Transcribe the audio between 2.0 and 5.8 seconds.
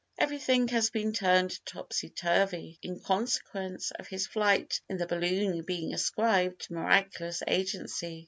turvy in consequence of his flight in the balloon